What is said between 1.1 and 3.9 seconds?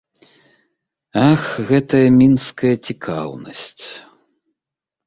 Ах, гэтая мінская цікаўнасць!